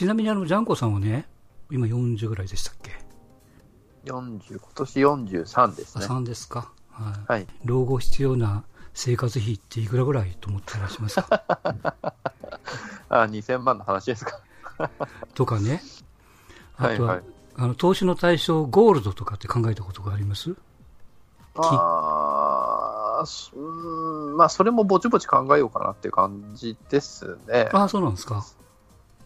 [0.00, 1.28] ちなみにあの、ジャンコさんはね、
[1.70, 2.92] 今40ぐらいでしたっけ
[4.10, 6.06] ？40、今年43ですあ、ね。
[6.06, 6.72] 3ですか。
[6.88, 7.32] はい。
[7.32, 7.46] はい。
[7.66, 8.64] 老後必要な
[8.94, 11.42] 生活費っていくらぐらいと思ってらっしゃいますか？
[13.10, 14.40] あ、2000万の話ですか？
[15.36, 15.82] とかね。
[16.78, 17.22] あとは、はいはい。
[17.56, 20.56] あの、投資の対象、ゴールドとかって考えたことがあります？
[21.56, 23.22] あ
[23.54, 23.60] う
[24.32, 27.68] んまあ、それもぼちぼち考えようかなっていう感じですね。
[27.74, 28.46] ああ、そうなんですか。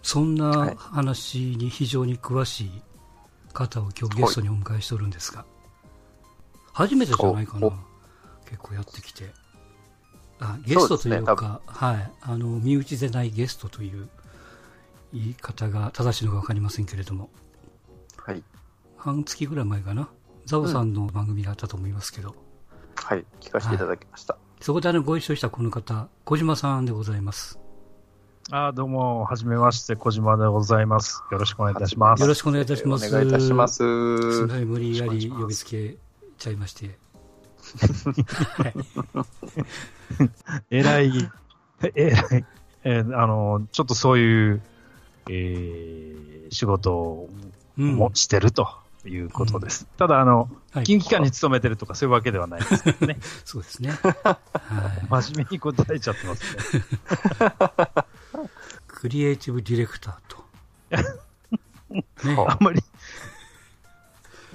[0.05, 2.83] そんはない話に非常に詳しい
[3.55, 5.47] 方を今日ゲストにお迎えしておるんですが、
[6.75, 7.71] 初めてじゃないかな。
[8.45, 9.33] 結構やってきて。
[10.41, 12.13] あゲストというか、はい。
[12.21, 14.09] あの、身内でないゲストという
[15.15, 17.31] 言い方が正しいのかわかりませんけれども、
[18.19, 18.43] はい。
[18.99, 20.11] 半月ぐらい前かな。
[20.45, 22.35] ザオさんの番組があったと思いますけど、
[22.97, 23.25] はい。
[23.41, 24.37] 聞かせていただきました。
[24.61, 27.59] そこであのご一緒したこの方、小島さんでございます。
[28.51, 31.23] あーどうも、はじめまして、小島でござざいます。
[31.33, 32.21] よろしくお願いいたします。
[32.21, 33.09] よろしくお願いいたします。
[33.09, 33.77] お願いいたします。
[33.77, 35.97] すみません、無理やりよろしくお願いします呼びつけ
[36.39, 36.99] ちゃいまして。
[40.71, 41.11] えらい、
[41.95, 42.45] えらい、
[42.85, 44.63] えーあの、ちょっとそういう、
[45.31, 47.29] えー仕事
[47.77, 48.69] もしてると
[49.07, 49.89] いうことです。
[49.97, 53.19] ただ、あの、はい近畿間に勤めてるとかそういうわけではないですけどね。
[53.45, 53.91] そうですね。
[53.93, 54.39] は
[55.21, 55.23] い。
[55.23, 56.85] 真面目に答えちゃってますね。
[59.05, 60.43] クリエイティブディレクターと。
[62.27, 62.89] ね、あんまり、言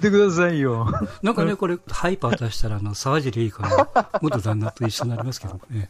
[0.00, 0.90] てくださいよ。
[1.22, 3.76] なんかね、これ、ハイパー出したら、あの、沢尻エリカの
[4.20, 5.88] 元旦那と一緒になりますけどね。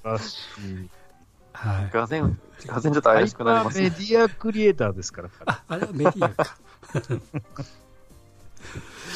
[1.55, 1.91] はい。
[1.91, 3.85] がぜん、がぜんちょっと怪しくなりますね。
[3.85, 5.31] メディアクリエイターですから。
[5.47, 6.59] あ、あれはメディアか。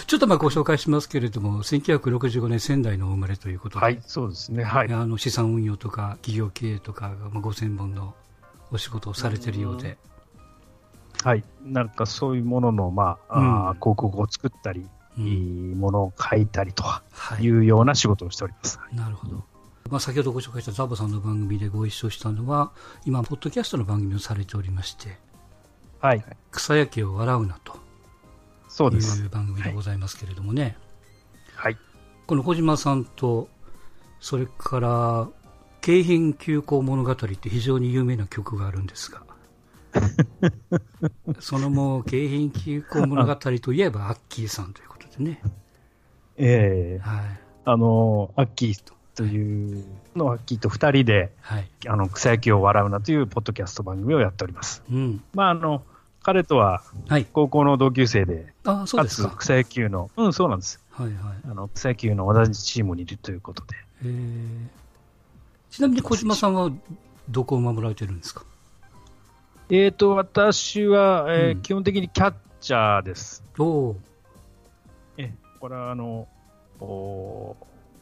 [0.06, 4.64] ちょっとまあご紹介しますけれども、1965年仙台のお生まれということで、はい、そうですね。
[4.64, 4.88] はい。
[4.90, 8.14] あの資産運用とか企業経営とかがまあ5000本の
[8.74, 9.96] お仕事をされてるようで、
[11.22, 11.44] はい。
[11.64, 16.82] なんかそういうものの、まあ、うん広告を作ったり、うんいいものを書いたりと
[17.38, 18.80] いい、うような仕事をしております。
[18.92, 19.44] なるほど。
[19.88, 22.72] まあ、先ほどご紹介したザボさんの番組でご一緒したのは、
[23.04, 25.18] 今、ポッドキャストの番組をされておりまして、
[26.00, 26.24] はい。
[26.50, 27.76] 草野球を笑うなと
[28.68, 29.22] そうです。
[29.22, 30.76] いう番組でございますけれどもね、
[31.54, 31.76] はい。
[32.26, 33.48] この小島さんと、
[34.18, 35.28] それから、
[35.84, 39.20] 京浜急行物語って非常に有名な曲があるんですが、
[41.40, 45.42] そのもう、京浜急行物語といえば、アッキーさんということでね、
[46.38, 47.40] ええはい。
[47.66, 48.82] あの、アッキー
[49.14, 49.84] という
[50.16, 51.68] のアッキーと二人で、はい。
[51.86, 54.82] あの、草野球を笑うなというポッドキャスト番組をやっております。
[54.90, 55.22] うん。
[55.34, 55.84] まあ、あの、
[56.22, 57.26] 彼とははい。
[57.30, 59.28] 高校の同級生で、ああ、そうですか。
[59.28, 60.80] かつ草野球の、うん、そうなんです。
[60.92, 61.16] はいはい。
[61.44, 63.76] あの、草野球の同じチームにいるということで。
[64.04, 64.83] えー
[65.74, 66.70] ちなみに小島さんは
[67.28, 68.44] どこを守られてるんですか？
[69.70, 71.62] えーと、私は、えーうん。
[71.62, 73.42] 基本的にキャッチャーです。
[73.58, 73.96] おお。
[75.16, 76.28] えこれはあの、
[76.80, 77.56] お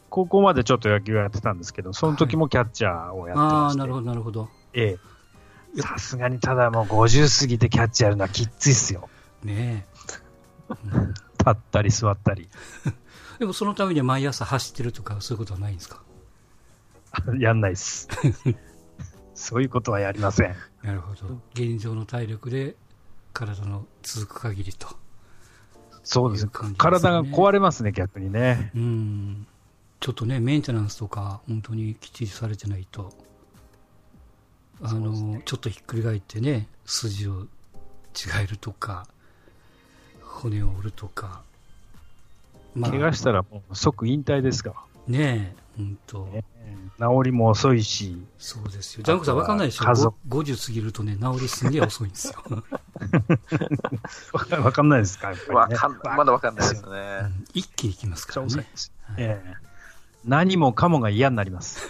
[0.09, 4.49] 高校までちょっと野球やってたんですけど、その時もキャッチャーをやってあまして、あなるほどなるほど。
[4.73, 4.97] え
[5.75, 5.81] え。
[5.81, 9.09] さすがにただもう50過ぎてキャッチャーやるのはきっついっすよ。
[9.43, 9.87] ね
[10.69, 12.47] え、う ん立ったり座ったり。
[13.39, 16.03] でもそのためには毎朝走ってるとかそういうことはないんですか？
[17.39, 18.07] やんないっす。
[19.35, 20.55] そういうことはやりません。
[20.83, 21.41] なるほど。
[21.53, 22.75] 現状の体力で
[23.33, 24.87] 体の続く限りと。
[26.03, 26.45] そうです。
[26.45, 26.51] ね。
[26.77, 28.71] 体が壊れますね、逆にね。
[28.75, 29.47] うん。
[29.99, 33.11] ちょっとねメンテナンスとか本当にきっちりされてないと。
[34.81, 37.47] あの、ちょっとひっくり返ってね筋を違
[38.43, 39.07] えるとか
[40.21, 41.43] 骨を折るとか。
[42.75, 44.92] ま怪我したらもう即引退ですから。
[45.07, 46.43] ねえ本当、ね
[46.99, 49.03] 治りも遅いし、そうですよ。
[49.03, 49.85] ジャンクさん分かんないでしょ？
[49.85, 50.17] 家族。
[50.29, 52.43] ご50過ぎるとね治りすんげえ遅いんですよ、
[54.33, 55.55] わ かわかんないですか、やっぱり、ね。
[55.55, 56.89] わかんまだわかんないですね。
[56.89, 56.93] う
[57.25, 57.45] ん。
[57.53, 58.67] 一気にきますからね。
[59.17, 59.53] ええ。
[60.23, 61.89] 何もかもが嫌になります。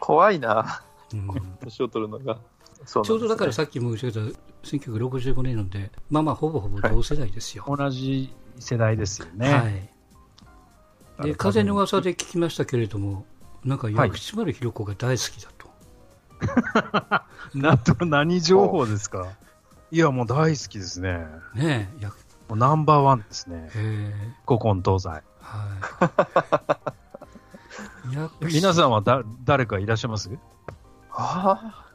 [0.00, 0.82] 怖いな、
[1.12, 1.28] うん。
[1.62, 2.38] 年を取るのが。
[2.86, 9.90] そうちょうどだからささっき申し上げた1965年なのでまあまあほぼほぼ同世代ですよ、同じ世代ですよね。
[11.18, 13.24] はい、で風の噂で聞きましたけれども
[13.64, 15.68] なんかはい薬師丸ひろ子が大好きだと、
[17.58, 19.26] なんと何情報ですか？
[19.92, 21.26] いや、もう大好きですね。
[21.54, 22.08] ねえや
[22.48, 23.70] もうナンバーワンですね。
[23.74, 24.14] え
[24.46, 25.08] 古今東西。
[25.08, 25.22] はい
[28.52, 30.30] 皆さんはだ誰かいらっしゃいます？
[31.12, 31.86] ああ。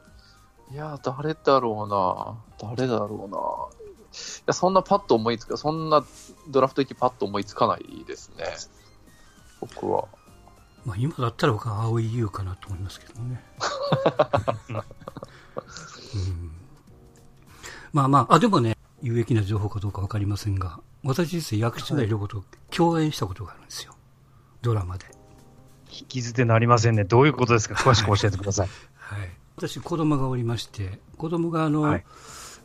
[0.72, 1.84] いや、誰だろ
[2.60, 2.70] うな。
[2.74, 3.38] 誰だろうな。
[3.38, 3.75] い
[4.46, 6.04] や、そんなパッと思いつか、そんな
[6.48, 8.44] ドラフト行きパッと思いつかないですね。
[9.60, 10.08] 僕は。
[10.84, 13.42] まあ、今だったら僕は青い優かなと思いますけどね
[17.92, 23.94] まあまあ、あ、でもね、有益な情報かどうかわかりませんが、私実は薬師丸ひろ子と共演したことがあるんですよ。
[24.62, 25.06] ドラマで。
[25.90, 27.04] 引き捨てなりませんね。
[27.04, 27.74] どういうことですか？
[27.74, 28.68] 詳しく教えてください。
[28.94, 29.30] はい。
[29.56, 32.04] 私、子供がおりまして、子供があの、はい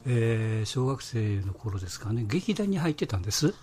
[0.05, 3.53] えー小学生の頃ですかね、劇団に入ってたんです。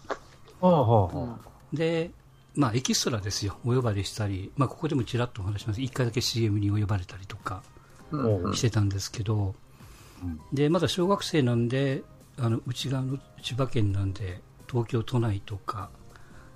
[0.61, 1.38] ほうほうほ
[1.73, 2.11] で、
[2.55, 3.56] まあ、エキストラですよ。
[3.64, 5.81] お呼ばれしたり、まあ、ここでもちらっとお話します。
[5.81, 7.62] 一回だけ CM にお呼ばれたりとか
[8.11, 9.55] うんうんしてたんですけど、
[10.23, 12.02] うんで、まだ小学生なんで、
[12.37, 15.91] あの、内側の千葉県なんで、東京都内とか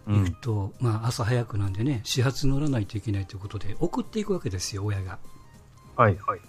[0.07, 0.13] う。
[0.13, 5.19] 行くと、まあ、朝早くなんでね、始発乗らないといけないということで、送っていくわけですよ、親が。
[5.97, 6.41] はいはい。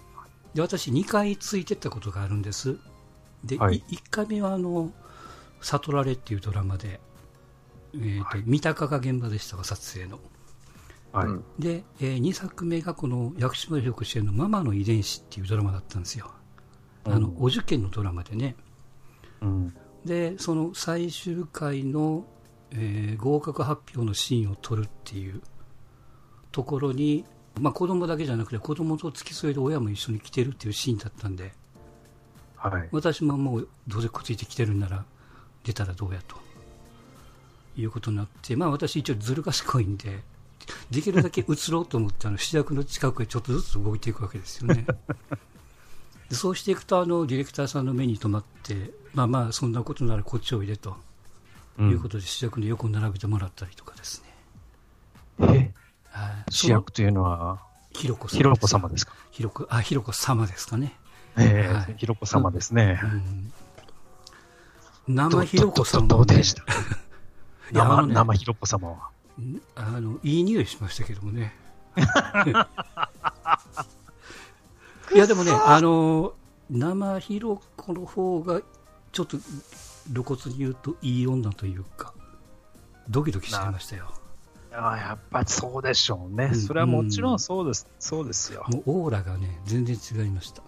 [0.56, 2.78] で、私2回ついてったことがあるんです。
[3.44, 4.92] で、はい1回目はあの、
[5.62, 7.00] 悟られっていうドラマで、
[7.96, 10.20] えーとはい三鷹が現場でしたわ、撮影の。
[11.12, 11.28] はい。
[11.28, 16.32] うんで、え2作目がこの薬師丸ひろ子主演のママの遺伝子っていうドラマだったんですよ。
[17.06, 18.56] あの、うんお受験のドラマでね。
[19.42, 19.74] うん。
[20.06, 22.26] で、その最終回の、
[22.72, 25.42] えー合格発表のシーンを撮るっていう
[26.52, 27.26] ところに、
[27.62, 31.54] まあ子供だけじゃなくて子供と付き添いで親も一緒に来てるっていうシーンだったんで、
[32.70, 32.90] はい。
[32.92, 35.04] 私ももうどうせくっついてきてるんなら
[35.64, 36.38] 出たらどうやと
[37.78, 40.22] いうことになって、まあ私一応ずる賢いんで、
[40.90, 44.86] できるだけ映ろうと思ってあの主役の近くへちょっとずつ動いていくわけですよね。
[46.30, 50.96] でそうしていくとあのディレクターさんの目に留まって、まあまあそんなことならこっちおいでと
[51.78, 54.24] うんいうことで主役の横に並べてもらったりとかです
[55.40, 55.74] ね。
[56.50, 57.62] 主役というのは、
[57.92, 59.14] ひろこひろこ様ですか？
[59.32, 60.96] ひろこ、あ、ひろこ様ですかね。
[61.38, 63.00] ええはいひろこ様ですね。
[65.08, 66.64] うん、生ひろこさんどもねうでした？
[67.72, 69.10] 生、ね生ひろこ様は。
[69.76, 71.56] あの、いい匂いしましたけどもね。
[75.14, 76.34] いや、でもね、あの、
[76.70, 78.62] 生ひろこの方が、
[79.12, 79.38] ちょっと
[80.12, 82.14] 露骨に言うといい女というか、
[83.10, 84.12] ドキドキしてましたよ。
[84.72, 86.46] ああ、やっぱりそうでしょうね。
[86.46, 87.88] うんそれはもちろんそうです。
[88.00, 88.66] そうですよ。
[88.70, 90.64] もうオーラがね、全然違いました。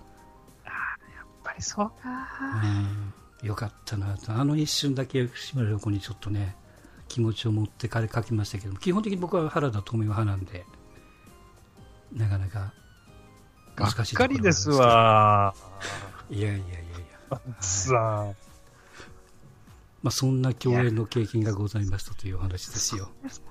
[1.56, 1.94] ぱりそうか。
[3.42, 4.34] うん、よかったなと。
[4.34, 6.56] あの一瞬だけ島田横にちょっとね、
[7.08, 10.66] 気持ちを持って彼書きましたけども、基本的に僕は原田知世派なんで、
[12.14, 12.74] なかなか
[13.76, 15.56] がっ難しいところかりですわ。
[16.30, 16.70] いやいやいやい
[17.32, 17.42] や。
[17.60, 18.34] さ
[20.04, 23.10] まあ、そんな共演の経験がございましたというお話ですよ。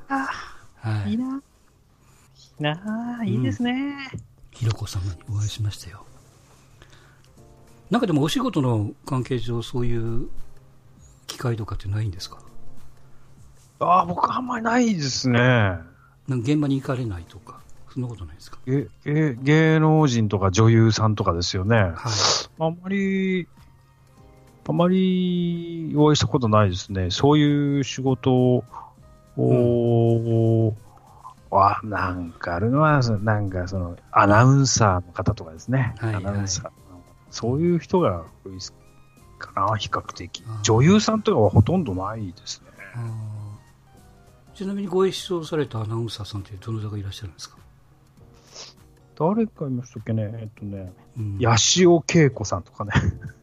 [0.08, 0.28] あ、
[0.76, 1.16] はいい。
[1.16, 1.42] な。
[2.56, 3.96] いいな、いいですね。
[4.52, 6.06] ひろこ様にお会いしましたよ。
[7.94, 10.26] なんかでもお仕事の関係上、そういう
[11.29, 12.41] 機会とかってないんですか？
[13.79, 15.38] ああ、僕あんまりないですね。
[15.38, 15.85] なんか
[16.38, 17.61] 現場に行かれないとか、
[17.93, 18.58] そんなことないですか？
[18.67, 21.76] げ芸芸能人とか女優さんとかですよね。
[21.76, 21.94] はい。
[22.58, 23.46] あんまり、
[24.67, 27.12] あまりお会いしたことないですね。
[27.12, 28.64] そういう仕事
[29.37, 30.75] を、
[31.49, 35.94] は、なんかあるのは、なんかその、アナウンサーの方とかですね。
[35.99, 36.70] はいアナウンサー。
[37.34, 38.58] そういう人が多い
[39.41, 40.44] かな、比較的。
[40.62, 42.70] 女優さんとかはほとんどないですね。
[44.55, 47.56] ちなみにご一緒されたアナウンサーさんってどの方いらっしゃるんですか、
[49.19, 52.93] 誰かいましたっけね、えっとね、うん、八尾恵子さんとかね。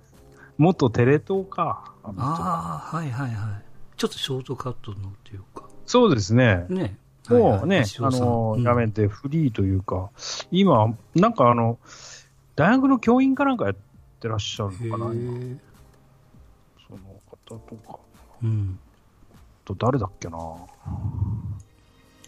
[0.57, 1.93] 元テレ東か。
[2.03, 3.63] あああ、はいはいはい。
[3.97, 5.67] ちょっとショートカットのっていうか。
[5.85, 6.65] そうですね。
[6.69, 6.97] ね。
[7.29, 10.11] もうはいはいあの、うんやめてフリーというか、
[10.49, 11.77] 今、なんかあの、
[12.61, 13.75] 大学の教員かなんかやっ
[14.19, 15.11] てらっしゃるのかな、
[16.87, 16.99] その
[17.49, 17.99] 方とか、
[18.43, 18.79] うん。
[19.65, 20.37] と誰だっけな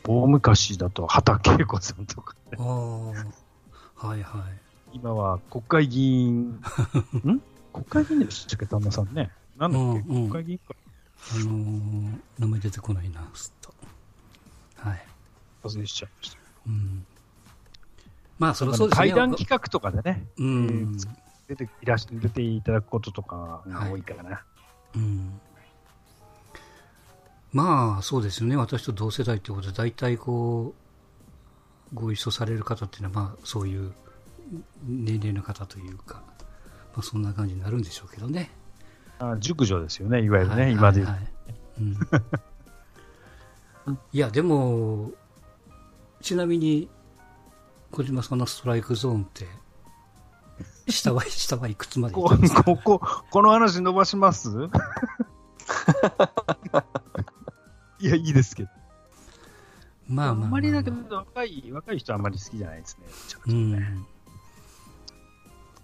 [0.08, 4.58] 大昔だと畑恵子さんとか、ああ、はいはい。
[4.94, 6.50] 今は国会議員、
[7.26, 7.42] ん？
[7.72, 9.30] 国会議員でしたっけ、旦那さんね。
[9.58, 10.74] なんだっけ、国会議員か。
[11.32, 13.72] あのー名前出てこないな、すっと。
[14.78, 15.06] はい。
[15.64, 16.38] 忘れしちゃいました。
[16.66, 17.06] うん。
[18.44, 19.08] まあ、そりゃそうですね。
[19.08, 20.98] 対談企画とかでね、うん。
[21.48, 24.44] 出ていらし出ていただくこととかが多いからな。
[24.98, 25.40] うん。
[27.54, 28.58] まあ、そうですよね。
[28.58, 30.74] 私と同世代ということで、大体こ
[31.94, 33.94] う、ご一緒される方っていうのは、まあ、そういう
[34.86, 36.22] 年齢の方というか、
[36.94, 38.52] まあ、そんな感じになるんでしょうけどね。
[39.20, 41.30] あ熟女ですよね、いわゆるね、はい今ではい
[43.88, 45.12] うん、いや、でも、
[46.22, 46.90] ちなみに、
[47.94, 49.48] 小島さんのストライクゾーンって、
[50.90, 54.50] 下は、 下はいくつまで行こここ、この話伸ばします？
[58.00, 58.70] いや、いいですけど。
[60.08, 63.06] まあまあまあ、あんまりだけど、若い、若い人はあんまり好きじゃないですね。
[63.48, 63.98] うんね。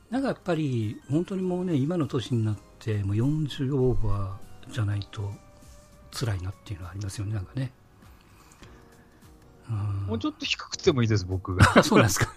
[0.10, 5.30] なんかやっぱり、本当にもうね、今の年になっってもう40オーバーじゃないと
[6.12, 7.79] 辛いなっていうのはありますよねなんかねうん
[10.10, 11.58] もうちょっと低くてもいいです、僕。
[11.62, 12.34] あそうなんですか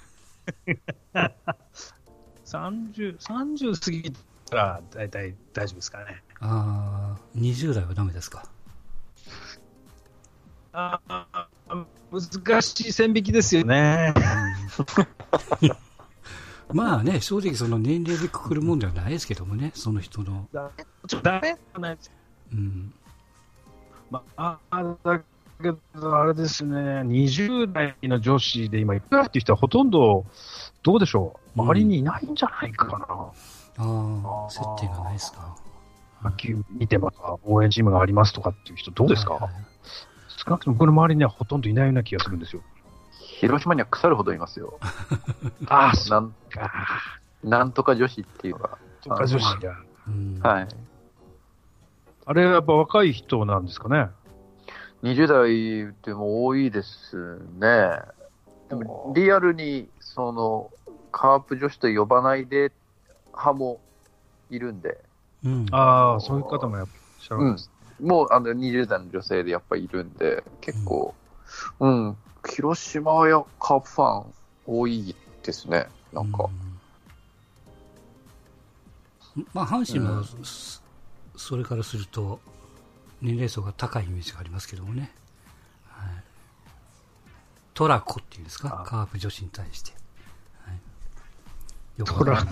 [2.44, 4.12] 30、 30過ぎ
[4.50, 6.22] たら大体大丈夫ですかね。
[6.40, 8.44] ああ20代はダメですか
[10.74, 11.48] ああ、
[12.10, 14.12] 難しい線引きですよね。
[16.72, 20.70] まあね正直その年齢でくくるもんではないですけどもねその人のちょ
[21.18, 21.98] っとダメない
[22.52, 22.94] うん
[24.10, 25.22] まあ、あだ
[25.62, 30.26] けど、あれですね、20代の女子で今、いくらっていう人はほとんど、
[30.83, 33.07] どうでしょう、周りにいないんじゃないかな。
[33.78, 35.57] ああ接点がないですか
[36.23, 39.52] 野球見てますか、応援チームがありますとかっていう人、どうですか、はいはい
[40.45, 42.62] 少なくとも僕の周りにはほとんどいないような気がするんですよ。
[43.12, 44.78] 広島には腐るほどいますよ。
[45.69, 46.73] ああ、そなうんか。
[47.45, 48.78] なんとか女子っていうのが。
[49.02, 49.76] そっか、女子が。
[50.09, 50.69] うんはい。
[52.25, 54.09] あれはやっぱ若い人なんですかね？
[55.02, 57.90] 20代でも多いですね。
[58.68, 60.71] でもリアルに、その、
[61.11, 62.73] カープ女子と呼ばないで
[63.32, 63.80] 派も
[64.50, 64.99] いるんで、
[65.44, 65.66] うん。
[65.73, 67.71] ああ、そういう方もやっぱしゃるんです。
[68.00, 71.14] もうあの20代の女性でやっぱりいるんで、結構、
[71.80, 72.16] うん、
[72.49, 74.35] 広島やカープファン
[74.66, 76.49] 多いですね、なんか。
[79.37, 79.47] うん。
[79.52, 80.25] まあ阪神は、うん。
[80.25, 80.82] そ
[81.37, 82.40] それからすると
[83.22, 85.10] 年齢層が高いイメージがありますけどもね、
[85.86, 86.22] はい、
[87.72, 88.82] トラコっていうんですか？
[88.82, 88.84] あ。
[88.84, 89.92] カープ女子に対して、
[90.66, 92.46] はい、トラわかん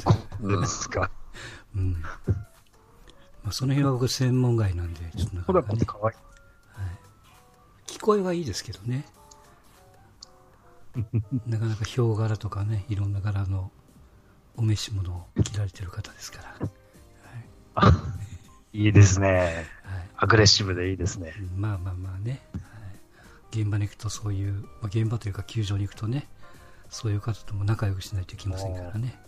[0.48, 0.60] ない。
[0.60, 0.88] です
[1.74, 1.82] うん。
[1.82, 2.00] うん
[3.42, 5.72] まあ、その辺は僕専門外なんでちょっとなかトラなかね。
[5.72, 6.16] コって可愛い。
[7.86, 9.04] 聞こえはいいですけどね。
[11.46, 13.70] なかなかヒョウ柄とかねいろんな柄の
[14.56, 17.90] お召し物を着られてる方ですから、い
[18.72, 19.66] いですね。
[19.82, 20.10] はい。
[20.16, 21.32] アグレッシブでいいですね。
[21.56, 22.58] まあまあまあね、は
[23.52, 26.28] い、現場に行くとそういう、まあ、現場というか球場に行くとね
[26.88, 29.18] そういう方とも仲良くしないといけませんからね、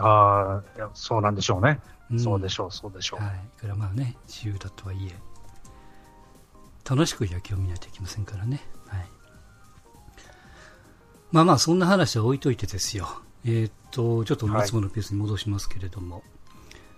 [0.00, 1.68] ああ、いやそうなんでしょうね。
[1.68, 1.76] は
[2.10, 2.20] い、ん。
[2.20, 3.22] そうでしょう、そうでしょう。
[3.22, 5.14] はい、これはまあね自由だとはいえ
[6.88, 9.06] 楽しく野球を見ないといけませんからね、はい、
[11.30, 13.06] まあまあそんな話は置いといてですよ。
[13.44, 16.22] えーっとちょっといつものペースに戻しますけれども、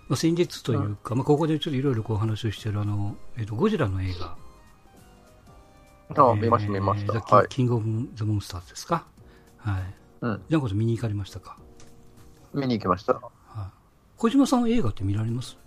[0.09, 4.35] まあ、先日というか、まあ、ここでちょっといろいろこう話をしているあの、えーっとゴジラの映画
[6.15, 7.13] あ、見ました、見ました。
[7.13, 7.47] はい。
[7.47, 9.05] キングオブ・ザ・モンスターズですか？
[9.57, 9.83] はい。
[10.21, 10.41] うん。
[10.49, 11.57] ジャンコさん見に行かれましたか？
[12.53, 13.13] 見に行きました。
[13.13, 13.23] はい。
[14.17, 15.57] 小島さんは映画って見られます？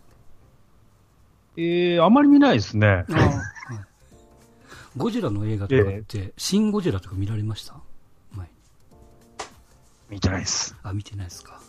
[1.57, 2.87] えー、あまり見ないですね。
[2.87, 3.85] ああ、はい。
[4.97, 7.75] ゴジラの映画とかって、シン・ゴジラとか見られました？
[8.33, 8.53] 前に
[10.11, 10.77] 見てないです。
[10.83, 11.61] あ、見てないですか。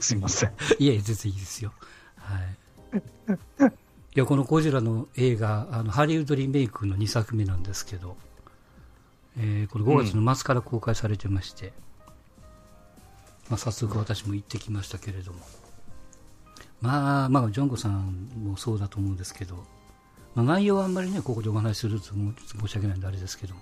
[0.00, 0.52] すいません。
[0.78, 1.72] いえ、全然いいですよ。
[2.16, 3.72] はい。
[4.14, 8.16] いや、このゴジラの映画、あの、ハリウッドリメイクの2作目なんですけど、
[9.38, 11.72] えーこれ5月の末から公開されてまして、
[13.48, 15.38] まあ、早速私も行ってきましたけれども、
[16.80, 19.64] まあ、まあ、ジョンゴさんもそうだと思うんですけど、
[20.34, 22.34] まあ、内容はあんまりね、ここでお話しすると申
[22.68, 23.60] し訳ないんであれですけども、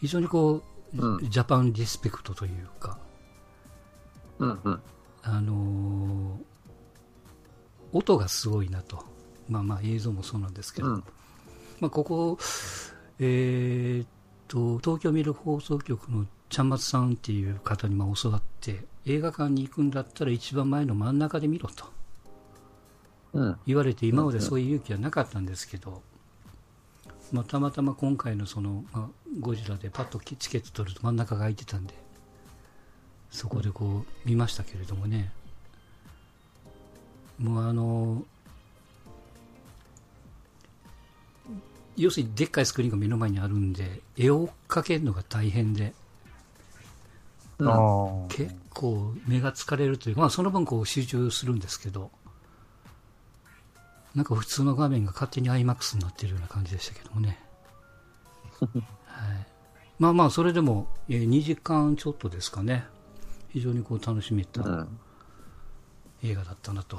[0.00, 0.62] 非常にこう、
[0.96, 2.98] うんジャパンリスペクトというか、
[4.40, 4.80] うんうん。
[5.22, 6.50] あのー
[7.92, 9.04] 音がすごいなと。
[9.48, 11.04] まあまあ映像もそうなんですけど、うん。
[11.80, 12.38] まあここ、
[13.18, 14.08] えーっ
[14.46, 21.86] と、東京ミル放送局のちゃんまつさんっていう方にまあ教わって、映画館に行くんだったら一番前の真ん中で見ろと
[23.32, 23.58] うん。
[23.66, 26.02] 言われて、今までそういう勇気はなかったんですけど、
[27.32, 29.08] まあたまたま今回のその、まあ、
[29.40, 31.94] ゴジラでパッとチケット取ると真ん中が空いてたんで、
[33.30, 35.32] そこでこう見ましたけれどもね、
[37.38, 38.24] もうあの、
[41.96, 45.94] 要するにでっかいスクリーンが目の前にあるんで、絵を追っかけるのが大変で、
[48.28, 52.10] 結構目が疲れるというか、まあその分こう集中するんですけど、
[54.14, 57.38] なんか普通の画面が勝手に IMAX になってるような感じでしたけどもね。
[58.60, 59.46] はい、
[59.98, 62.86] まあまあ、それでも、えー2時間ちょっとですかね。
[63.50, 64.98] 非常にこう楽しめたうん。
[66.22, 66.98] 映画だったなと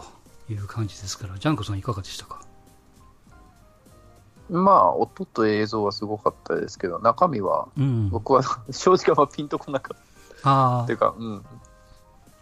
[0.50, 2.42] いう感じですから、ジャンコさんいかがでしたか？
[4.50, 8.10] まあ、音と映像はすごかったですけど、中身は、うん。
[8.10, 8.42] 僕は
[8.72, 10.50] 正直あんまピンとこなかった。
[10.50, 11.46] あっていうか、うん。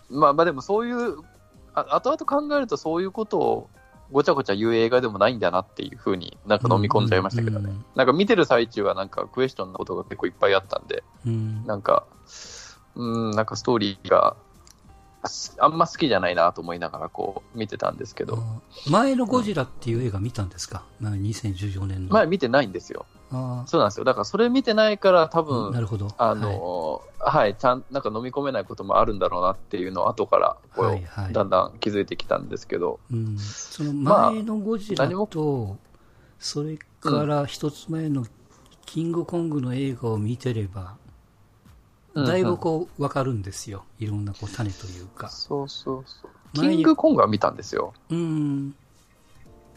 [0.10, 1.18] まあまあでもそういう、
[1.75, 3.70] あ後々考えるとそういうことを
[4.12, 7.70] ごちゃごちゃ言う映画でもないんだなっていうふうになんか飲み込んじゃいましたけどね。
[7.70, 11.66] うんなんか見てる最中はなんかクエスチョンなことが結構いっぱいあったんで、うん。
[11.68, 12.06] なんか、
[13.00, 14.36] うん、なんかストーリーが
[15.58, 22.13] あんま好きじゃないなと思いながらこう見てたんですけど、あ前のゴジラっていう映画見たんですか、まあ、2014年の。
[22.13, 23.06] 前見てないんですよ。
[23.32, 24.06] あそうなんですよ。
[24.06, 26.08] だからそれ見てないから多あ、な分、るほど。
[26.18, 31.34] あの、はい、ちゃん、なんか飲み込めないこともあるんだろうなっていうのを後からこう、はいはい。
[31.34, 35.77] だんだん気づいてきたんですけど、うん、そのまあ前のゴジラ何もと、
[36.39, 38.25] それから一つ前の
[38.86, 40.96] キングコングの映画を見てれば、
[42.16, 43.86] だいぶこう分かるんですよ。
[44.00, 45.30] いろんなこう種というか。
[45.30, 46.32] そうそうそう。
[46.54, 47.94] キングコングは見たんですよ。
[48.10, 48.75] うん、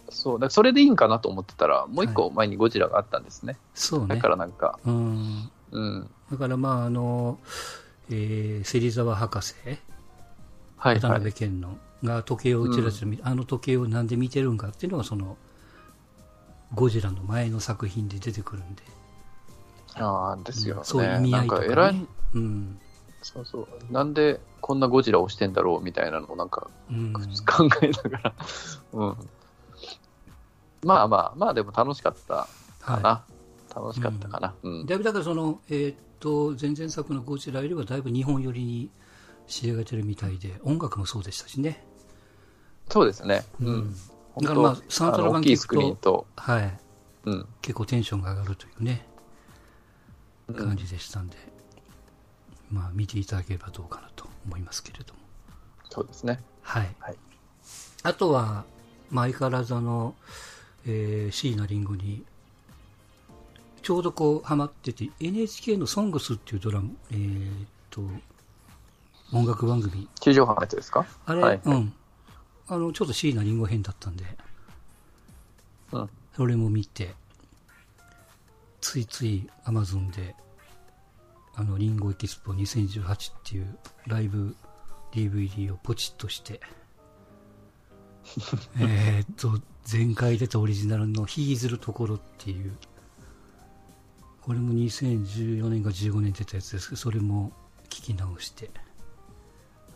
[0.08, 0.34] そう。
[0.34, 3.56] だからそれでいいんかなと思ってたら、もう一個前にゴジラがあったんですね。
[3.74, 4.28] そうねだか。
[4.28, 5.50] らなんか、うん。
[5.72, 6.10] うん。
[6.30, 7.38] だからまあ、あの、
[8.10, 9.78] えー、芹沢博士、はい
[10.76, 11.00] はい。
[11.00, 15.36] 渡辺謙の、が時計をちらちら見、あの時計をなんで見てるんかっていうのが、その、
[16.74, 18.82] ゴジラの前の作品で出てくるんで、
[19.96, 20.80] ああ、ですよね。
[20.84, 21.66] そういう意味合いとか、ね。
[21.66, 22.80] なんか偉い、うん。
[23.22, 23.92] そうそう。
[23.92, 27.12] なんでこんなゴジラをしてんだろうみたいなのをなんかうん。
[27.46, 28.34] 考えながら、
[28.92, 29.16] うん。
[30.84, 32.48] まあまあ、まあでも楽しかった
[32.80, 33.08] かな。
[33.08, 33.24] は
[33.74, 34.54] 楽しかったかな。
[34.62, 34.86] うんい。。
[34.86, 38.90] だいぶだからその、えーっと、前々作のゴジラよりはだいぶ日本寄りに
[39.46, 41.84] 仕上げてるみたいで、音楽もそうでしたしね。
[42.88, 43.44] そうですね。
[43.60, 43.96] ううんん。
[44.40, 46.78] だからまあサントラ版あの大きいスクリーンと、はい。
[47.24, 47.48] うん。
[47.62, 49.11] 結構テンションが上がるというね、うん
[50.48, 51.36] 感じでしたんで、
[52.70, 55.20] まあ見ていただければどうかなと思いますけれども。
[55.90, 56.40] そうですね。
[56.62, 56.94] はい。
[56.98, 57.16] はい
[58.04, 58.64] あとは、
[59.10, 60.16] まあ、相変わらずあの、
[60.86, 62.24] えー、椎名林檎に、
[63.80, 68.00] ちょうどこう、ハマってて、NHK のソングスっていうドラマ、えーっと、
[69.32, 70.08] 音楽番組。
[70.18, 71.06] 地上波のやつですか？
[71.26, 71.92] あれ、はいうん。
[72.66, 74.24] あの、ちょっと椎名林檎編だったんで、
[75.92, 76.10] うん。
[76.34, 77.14] それも見て、
[78.82, 80.34] ついつい Amazon で、
[81.54, 84.54] あの、リンゴエキスポ2018っていうライブ
[85.12, 86.60] DVD をポチッとして、
[88.78, 92.76] えーっと、前回出たオリジナルのヒーズるところっていう、
[94.42, 97.52] これも2014年か15年出たやつですけど、それも
[97.84, 98.70] 聞き直して、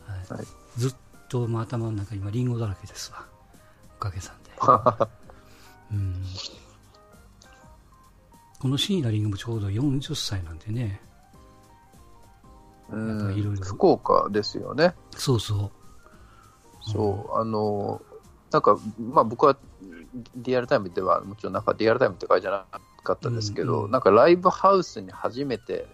[0.05, 0.47] はいはい
[0.77, 0.95] ずっ
[1.27, 3.25] ともう頭の中今リンゴだらけですわ。
[3.97, 4.51] おかげさんで。
[5.91, 6.23] うん
[8.59, 10.99] この椎名林檎もちょうど40歳なんでね。
[12.89, 13.55] うなんかいろいろん。
[13.57, 14.95] 福岡ですよね。
[15.15, 15.71] そうそう。
[16.91, 18.01] そう、あの、
[18.51, 19.57] なんか、まあ僕は
[20.37, 22.65] リアルタイムでは、もちろんなんかリアルタイムって感じじゃな
[23.03, 25.87] かったですけど、うんうんなんかライブハウスに初めて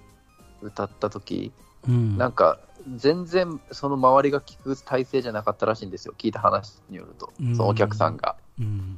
[0.62, 1.52] 歌った時、
[1.88, 2.17] うん。
[2.17, 2.60] なんか
[2.95, 8.97] 全然その周りが聞く体制じゃなかったらしいんですよ、聞いた話によると、うんそのお客さんが、うん。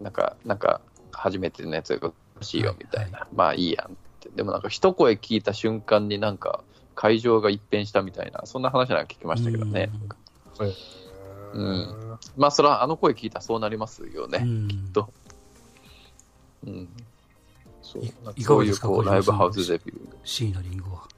[0.00, 0.80] なんか、なんか
[1.12, 6.60] 初めてのやつが欲しいよみたいな、はまあいいやんって、でもなんか一声聞いた瞬間になんか
[6.94, 9.90] 会場が一変したみたいな、そんな話なんか聞きましたけどね。
[11.52, 14.40] うんまあそれはあの声聞いたらそうなりますよね。
[14.42, 14.90] うん。
[14.92, 15.08] と
[16.66, 16.88] うん。
[17.82, 18.02] そう
[18.38, 19.98] そういうこうライブハウスデビュー。
[20.24, 21.08] 椎名林檎は。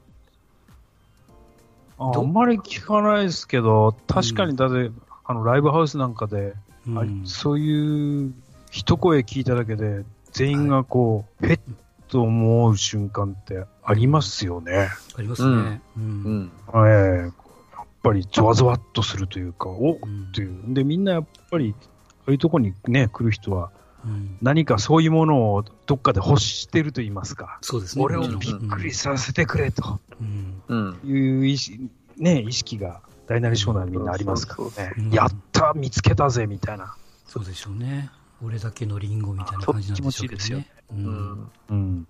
[1.99, 4.91] あどあんまり聞かないですけど、確かにだって、
[5.25, 6.53] あのライブハウスなんかで、
[6.87, 8.33] うんそういう
[8.71, 10.03] 一声聞いただけで、
[10.41, 11.59] 全員がこう、へっ
[12.07, 14.89] と思う瞬間ってありますよね。
[15.15, 15.81] ありますね。
[15.95, 15.99] う。
[15.99, 16.51] うんん。
[16.73, 20.73] ええやっぱりゾワゾワっとするというか、おっうんていう。
[20.73, 23.71] で、みんなやっぱり、ああいうとこにね、来る人は、
[24.03, 27.59] うん何かそういうものをどっかで欲してると言いますか。
[27.61, 28.03] そうですね。
[28.03, 30.63] 俺をびっくりさせてくれとうん。
[30.67, 30.99] うん。
[31.05, 34.93] いう意識,、ね、意識が大なり小なりみんなありますからね。
[34.97, 36.95] うんやった見つけたぜみたいな。
[37.27, 38.09] そうでしょうね。
[38.43, 40.67] 俺だけのリンゴみたいなそ感じなんでしょうけど気持ちいいね。
[40.91, 40.95] う。
[40.95, 41.51] うんん。
[41.69, 42.07] うん。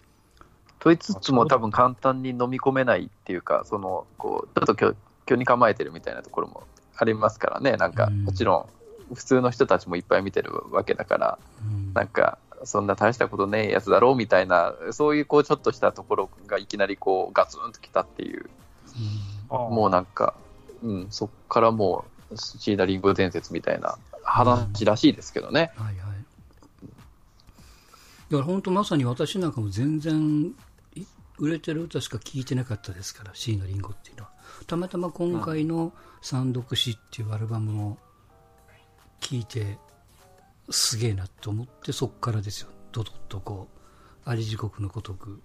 [0.80, 4.96] と言いつつも多分簡単に飲み込めないっていうか、その、こう、ちょっと虚
[5.28, 6.64] 虚に構えてるみたいなところも
[6.98, 7.78] ありますからね。
[7.78, 8.70] なんか、うんもちろ
[9.12, 18.50] ん、普通の人たちもいっぱい見てるわけだから、うんなんか、そんな大したことねえやつだろうみたいな、そういうこうちょっとしたところがいきなりこうガツンときたっていう、
[19.50, 20.36] もうなんか、
[20.84, 25.72] うん、そっからもう、シーダリンゴ伝説みたいな話らしいですけどね。
[25.76, 26.11] はいはい。
[28.32, 30.54] だから本当まさに私なんかも全然
[31.38, 34.32] 売れてる歌しか聴いてなかったですから、椎名林檎っていうのは。
[34.68, 35.92] たまたま今回の
[36.22, 37.98] 三読詩っていうアルバムを
[39.20, 39.78] 聴いて、
[40.70, 42.70] すげえなと思ってそっからですよ。
[42.94, 43.68] ドドッとこ
[44.26, 45.42] う、あり地獄のごとく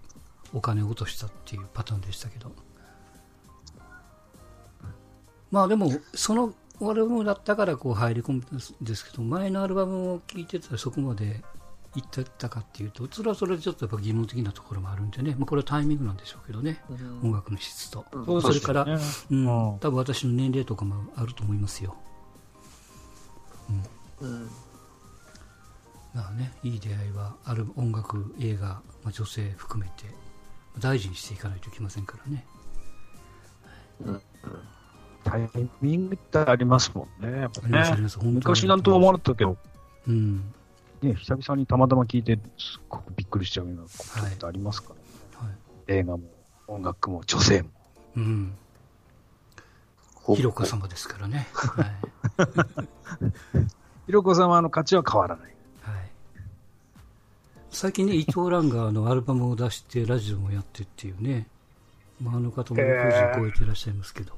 [0.53, 2.53] お金を落としたっていうパターンでしたけど。
[5.51, 11.43] まあでも、そのアルバムだったからこう入り込むんですけど、前のアルバムを聴いてたらそこまで
[11.95, 16.83] 行ってたかっていうと、それはそれでちょっとやっぱ疑問的なところもあるんでね、まあ、これはタイミングなんでしょうけどね、
[17.23, 18.05] 音楽の質と。
[18.11, 18.41] うん。
[18.41, 18.97] それから、ね。
[19.31, 19.79] うん、うん。
[19.79, 21.95] 多分私の年齢とかもあると思いますよ。
[24.21, 24.49] うん。
[26.13, 30.05] まあね、いい出会いはある音楽、映画、まあ、女性含めて
[30.79, 32.45] 大事にしていかないといけませんからね。
[35.23, 35.49] タイ
[35.81, 37.47] ミングってありますもんね。
[37.67, 37.89] ね。
[38.23, 39.57] 昔なんとは思わなかったけど、
[40.07, 40.53] うん。
[41.01, 44.93] ね、久々にたまたま聞いて、すっごくびっくりしちゃうようなことってありますか
[45.39, 45.55] ら、はい。
[45.87, 46.23] 映画も
[46.67, 47.69] 音楽も女性も。
[48.15, 48.53] うん。
[50.15, 51.47] ほひろこ様ですからね。
[51.53, 51.95] はい。
[54.07, 55.53] ひろこ様の価値は変わらない。
[55.81, 56.11] はい。
[57.69, 61.47] 最近ね、伊藤蘭があのアルバムを出して、ラジオもやってっていうね。
[62.19, 64.33] まあ、あの方も60超えていらっしゃいますけど。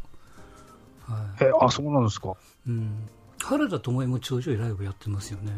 [1.08, 1.43] はい。
[1.45, 2.36] え、あ、そうなんですか。
[2.67, 3.10] うん。
[3.41, 5.52] 原田知世もちょいちょいライブやってますよね。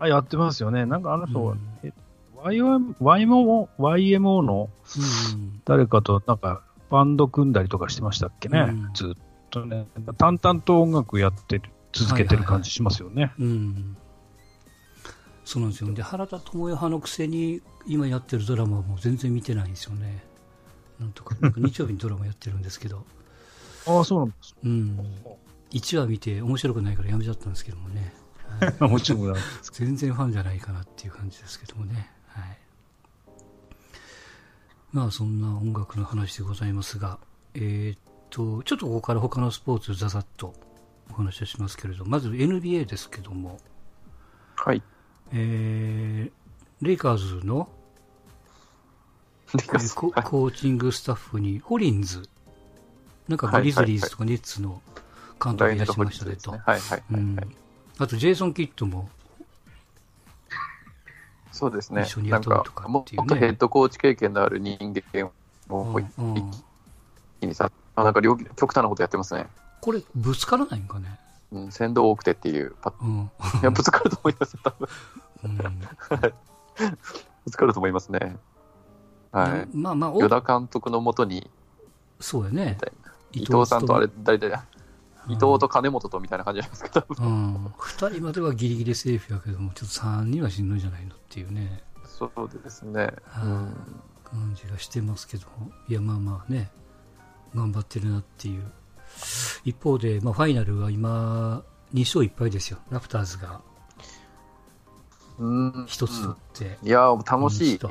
[0.00, 0.86] あ、やってますよね。
[0.86, 1.92] なんかあの人は、うんえ
[2.36, 5.60] YM YMO, YMO のうん。
[5.64, 8.60] 誰かとなんかバンド組んだりとかしてましたっけね。
[8.60, 9.86] うんずっとね。
[10.16, 13.32] 淡々と音楽やってる、続けてる感じしますよね。
[13.38, 13.96] うん。
[15.44, 15.92] そうなんですよ。
[15.94, 20.22] で、原田知世派のくせに、今やってるドラマはもう全然見てないんですよね。
[21.00, 23.04] なんとか日曜日にドラマやってるんですけど、
[23.86, 24.56] あ あ、そうなんです。
[24.62, 24.98] うん。
[25.70, 28.14] 1話見て面白くないからやめちゃったんですけどもね。
[28.60, 29.34] はいもちろん
[29.72, 32.10] 全然ファンじゃないかなっていう感じですけどもね。
[32.28, 32.58] はい。
[34.92, 37.18] まあそんな音楽の話でございますが、
[37.54, 37.98] えーっ
[38.30, 40.54] と、ちょっとここから他のスポーツざざっと
[41.10, 43.58] お話をしますけれど、まず NBA ですけども、
[44.56, 44.82] はい。
[45.32, 47.68] えー、レイカーズの、
[49.54, 52.28] えーコーチングスタッフにホリンズ、
[53.28, 54.82] なんかグリズリーズとかネッツの
[55.42, 56.58] 監督いらっしゃいましたねと。
[57.98, 59.08] あと、ジェイソン・キッドも、
[61.50, 62.20] そうですね一緒。
[62.20, 64.78] に雇うとかもっとヘッドコーチ経験のある人
[65.12, 65.30] 間
[65.68, 66.50] をうん一うん
[67.40, 69.46] 気にさ、あなんか両極端なことやってますね。
[69.80, 71.18] これ、ぶつからないんかね？
[71.50, 73.30] うん、先導多くてっていうパうん。
[73.60, 74.88] いや、ぶつかると思いますよ、多分。
[75.44, 75.58] うん
[77.44, 78.36] ぶつかると思いますね。
[79.32, 79.68] はい。
[79.76, 81.50] まあまあ、お与田監督のもとに、
[82.20, 82.78] そうやね。
[83.32, 84.64] 伊藤さんとあれ、うん誰だ
[85.28, 87.06] 伊藤と金本とみたいな感じじゃないですか。
[87.08, 87.72] うん。
[87.78, 93.00] 二人まではギリギリセーフやけども、ちょっと三人はしんどいんじゃないのっていうね、そうですね。
[93.24, 93.76] はいうん
[94.30, 95.46] 感じがしてますけど、
[95.88, 96.70] いや、まあまあね、
[97.54, 98.62] 頑張ってるなっていう。
[99.64, 101.62] 一方で、まあ、ファイナルは今、
[101.94, 102.78] 2勝1敗ですよ。
[102.90, 103.62] ラプターズが
[105.38, 105.86] うん。
[105.86, 106.86] 一つ取って。
[106.86, 107.78] いや、楽しい。
[107.78, 107.90] と。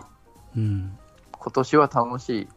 [0.55, 0.97] うん。
[1.31, 2.47] 今年は楽しい。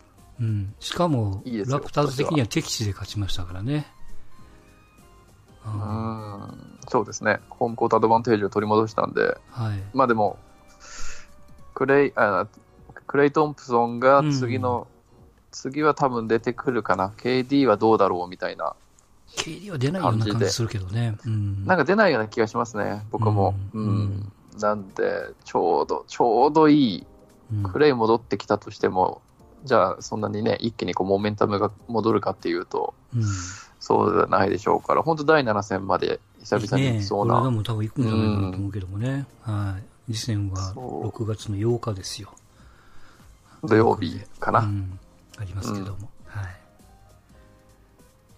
[0.40, 0.74] うん。
[0.78, 3.86] しかも、ラプターズ的には敵地で勝ちましたからね。
[5.64, 6.78] うあん。
[6.88, 7.40] そうですね。
[7.50, 9.78] ホームコートアドバンテージを取り戻したんで、ーはい。
[9.92, 10.38] まあでも、
[11.74, 12.46] クレイ、あ
[13.06, 14.86] クレイ・トンプソンが次の、
[15.50, 17.12] 次は多分出てくるかな。
[17.16, 18.74] KD はどうだろうみたいな。
[19.36, 21.16] KD は出ないような感じするけどね。
[21.24, 21.64] うん。
[21.66, 23.54] なんか出ないような気がしますね、僕も。
[23.74, 24.32] ううんん。
[24.58, 26.98] なんで、ちょうど、ちょうどいい。
[27.02, 27.10] うん
[27.64, 29.22] クレイ戻ってきたとしても、
[29.64, 33.22] じゃあそんなにね、一気にこうモメンタムが戻るかっていうと、うん。
[33.80, 37.34] そうじゃないでしょうから、本当第7戦まで久々に行きそうな。
[37.34, 39.26] ねこれがもう多分行くんじゃないかなと思うけどもね。
[39.42, 39.76] は
[40.08, 40.12] い。
[40.12, 42.32] 次戦はそう6月の8日ですよ。
[43.64, 44.60] 土曜日かな。
[44.60, 44.98] うん。
[45.38, 46.10] ありますけども。
[46.26, 46.42] は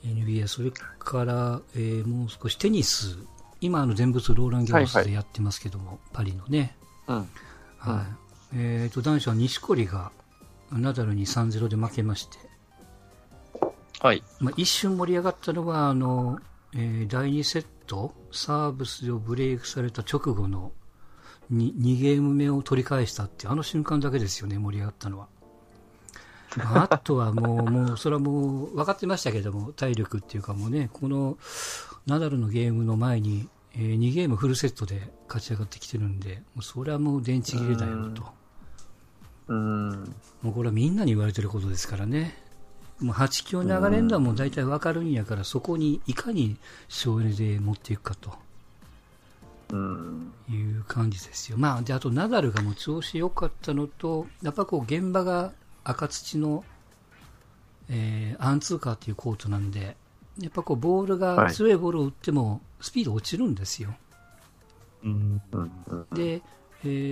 [0.04, 0.08] い。
[0.08, 3.18] NBA、それから、えーもう少しテニス。
[3.60, 6.76] 今、あの、全仏ローランギャロスはいはいでやってますけども、パリのね。
[7.06, 7.28] うん。
[7.78, 8.06] はい。
[8.54, 10.10] えっ、と、男子は錦織が、
[10.72, 12.38] ナダルに3-0で負けまして、
[14.02, 14.22] はい。
[14.40, 16.40] まあ、一瞬盛り上がったのは、あの、
[16.74, 20.72] えー第2セット、サーブスをブレイクされた直後の
[21.50, 25.28] に 2, ゲーム目を取り返したっていう、あの瞬間だけですよね、盛り上がったのは。
[26.56, 31.38] まああとはもう、 もう、それはもう分かってましたけども、体力っていうかもうね、この
[32.06, 38.24] ナダルのゲームの前に、え2ゲームフルセットで勝ち上がってきてるんで、もうそれはもう電池切れだよと。
[39.46, 39.90] うん。
[40.42, 42.42] もうこれはみんなに言われてることですからね。
[43.02, 46.56] もう8強流れるのはもう大体わかるんやから、そこにいかに
[46.88, 48.32] 省エネで持っていくかと
[49.72, 50.32] うん。
[50.48, 51.58] いう感じですよ。
[51.58, 55.52] まあ、で、あとナダルがもう調子良かったのと、やっぱこう現場が
[55.84, 56.64] 赤土の、
[57.88, 59.96] えーアンツーカーっていうコートなんで、
[60.40, 63.94] やっぱこうボールが、はい強いボールを打ってもスピード落ちるんですよ。
[65.04, 65.42] うん。
[65.52, 65.70] うん。
[65.86, 66.42] うんで、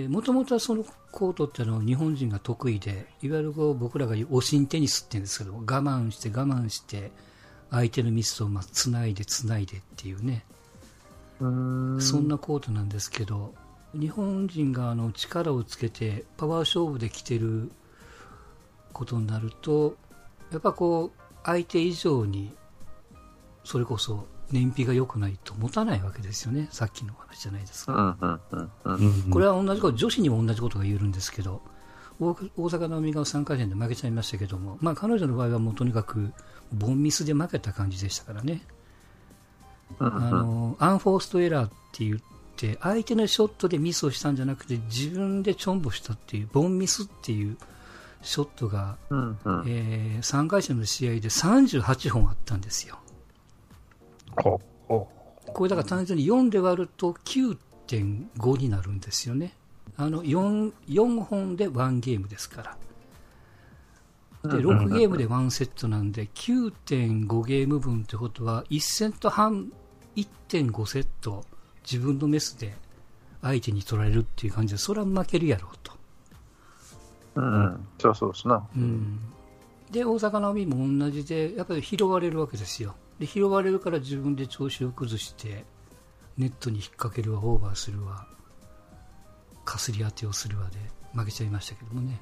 [0.09, 7.11] もともとはそのコートっていうのは日本人が得意で、いわゆるこう僕らが言うおしんテニスって言うんですけど、我慢して我慢して、
[7.69, 10.43] 相手のミスをまあつないでつないでっていうね、
[11.39, 12.01] うん。
[12.01, 13.53] そんなコートなんですけど、
[13.93, 17.71] 日本人があの力をつけてパワー勝負で来てる
[18.93, 19.95] ことになると
[20.51, 22.53] やっぱこう相手以上に
[23.63, 26.67] それこそ燃費が良くないと持たないわけですよね。
[26.71, 28.39] さっきの話じゃないですか。
[29.29, 31.61] これは同じこと女子にも同じことが言えるんですけど
[32.19, 36.31] 大大坂なおみが3回戦で負けちゃいましたけども、まあ、彼女の場合はもうとにかく
[36.71, 38.61] ボンミスで負けた感じでしたからね。
[39.99, 42.19] うんあのアンフォーストエラーって言っ
[42.55, 47.57] て相手のショットでミスをしたんじゃなくて自分でチョンボしたっていうボンミスっていう
[48.21, 49.63] ショットが、うんうん。
[49.67, 52.99] えー3回戦の試合で38本あったんですよ
[54.35, 59.53] これだから単純に4で割ると9.5になるんですよね。
[59.97, 62.77] あの 4, 4本で1ゲームですから。
[64.43, 69.71] で6ゲームで1セットなんで9.5ゲーム分ってことは1セット半
[70.15, 71.45] 1.5セット
[71.83, 72.73] 自分のメスで
[73.43, 75.91] 相手に取られるっていう感じでそれは負けるやろうと、
[77.35, 77.87] うんうん。
[77.99, 78.67] そうそうですな。
[78.75, 79.19] うん、
[79.91, 85.63] で大坂なおみも同じでやっぱり拾われるわけですよで拾われるから自分で調子を崩して
[86.39, 88.25] ネットに引っ掛けるわオーバーするわ
[89.63, 90.79] かすり当てをするわで
[91.13, 92.19] 負けちゃいましたけどもね。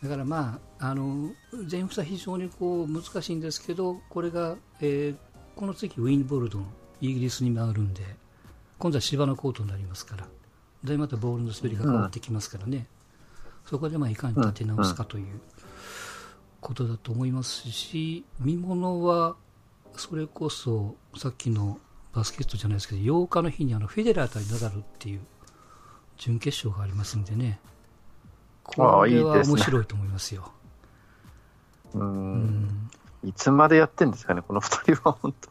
[0.00, 1.32] だからまああの
[1.66, 5.16] 全房非常にこう難しいんですけどこれが、えー
[5.56, 6.66] この次ウィンボルドン
[7.00, 8.02] イギリスに回るんで
[8.78, 10.26] 今度は芝のコートになりますから
[10.82, 12.88] でまたボールの滑りが変わってきますからね、
[13.64, 15.40] そこでまあいかに立て直すかという。
[16.64, 19.36] ことだと思いますし、見物は
[19.96, 21.78] それこそさっきの
[22.14, 25.20] バスケットじゃないですけど、8日の日にあのフェデラー対ナダルっていう
[26.16, 27.60] 準決勝がありますんでね、
[28.62, 30.50] これは面白いと思いますよ。
[31.92, 31.98] う。
[31.98, 32.90] うんん
[33.22, 35.50] いつまでやってんですかね、この二人は本当。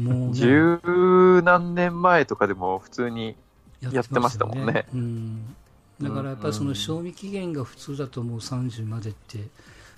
[0.00, 3.36] もうね 十何年前とかでも普通に。
[3.80, 5.54] やってましたもんねうん、
[6.00, 9.48] だからやっぱりその賞味期限が普通だともう30までって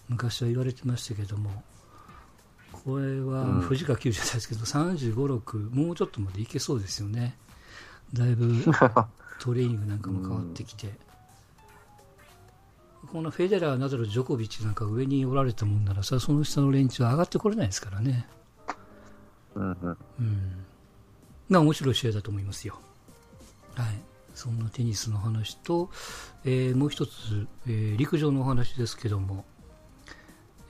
[0.09, 1.63] 昔は言われてましたけども
[2.73, 3.61] これはうん。
[3.61, 7.37] 藤川球児じゃないですけど、35、6もうちょっとまでいけそうですよね。
[8.15, 8.65] だいぶ
[9.41, 10.99] トレーニングなんかも変わってきて、
[13.13, 18.27] このフェデラー、ナダル、ジョコビッチなんか上におられたもんならさその下の連中は上がってこれないですからね、
[19.55, 19.97] うんうん。
[20.21, 20.65] うん、
[21.49, 22.79] まあ面白い試合だと思いますよ。
[23.75, 24.01] はい、
[24.35, 25.91] そんなテニスの話と、
[26.45, 29.45] えーもう一つ、えー陸上のお話ですけども、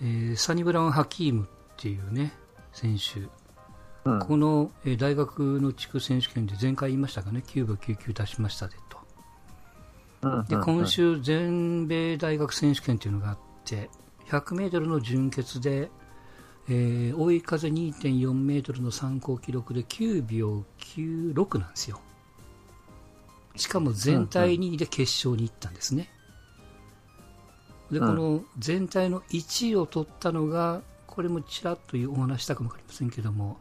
[0.03, 2.33] えーサニブラウン・ハキームっていうね
[2.73, 8.99] 選手、うんこの、えー大学の地区選手権で前回言いましたかね9秒99出しましたでと
[10.23, 13.89] うんで今週、全米大学選手権っていうのがあって、
[14.29, 15.91] 100メートルの準決で、
[16.69, 22.01] えー追い風2.4メートルの参考記録で9秒96なんですよ。
[23.57, 26.11] しかも全体2位で決勝に行ったんですね。
[27.91, 33.59] で、うんこの全体の1位を取ったのが、これもちらっというお話したかもわかりませんけども、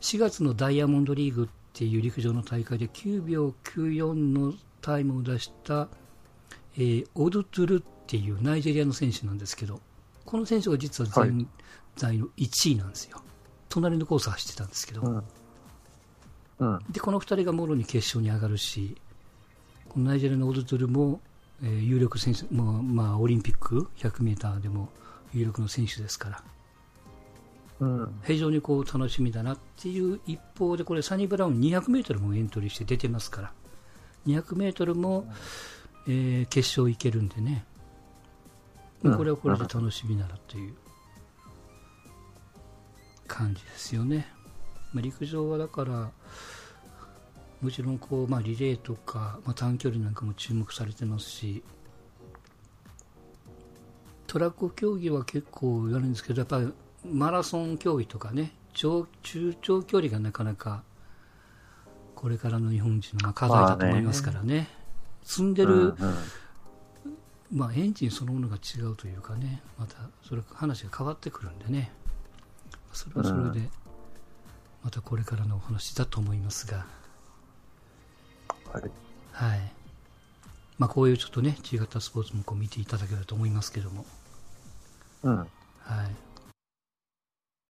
[0.00, 5.88] 4月のダイヤモンドリーグっていう陸上の大会で9秒94のタイムを出した、
[6.76, 9.80] えーオドトゥルっていうナイジェリアの選手なんですけど、
[10.24, 11.48] この選手が実は全
[11.96, 13.20] 体の1位なんですよ。
[13.68, 15.24] 隣のコース走ってたんですけど、うん。
[16.58, 16.78] うん。
[16.90, 18.96] で、この2人がもろに決勝に上がるし、
[19.88, 21.20] このナイジェリアのオドトゥルも、
[21.62, 24.88] えー有力選手、もうまあ、オリンピック100メーターでも
[25.32, 26.44] 有力の選手ですから、
[27.80, 28.20] うん。
[28.24, 33.52] 非常にこう楽しみだなっていう一方で、これ、サニブラウン200メートルもエントリーして出てますから、
[34.26, 35.26] 200メートルも、
[36.06, 37.64] えー決勝行けるんでね、
[39.02, 40.74] うんこれはこれで楽しみだなという
[43.26, 44.26] 感じですよね。
[44.92, 46.10] まあ、陸上はだから、
[47.60, 51.62] もちろんこう、まあ、リレーとか、まあ、短距離なんかも注目されてますし、
[54.26, 56.72] トラック競技は結構言われるんですけど、やっぱり
[57.04, 60.82] マラソン競技とかね、長中長距離がなかなか、
[62.14, 64.68] これからの日本人のまあ課題だと思いますからね、
[65.22, 65.96] 積んでる、うん
[67.52, 69.94] まあ、エンジンそのものが違うというかね、また
[70.26, 71.92] それ話が変わってくるんでね、
[72.92, 73.68] それはそれで、
[74.82, 76.86] またこれからのお話だと思いますが、
[78.74, 78.92] はい。
[79.32, 79.76] はい。
[80.78, 84.06] まあ、こういうちょっとね、違ったスポーツもこう見ていただければと思いますけども、
[85.22, 85.36] うん。
[85.38, 85.46] は
[86.06, 86.16] い。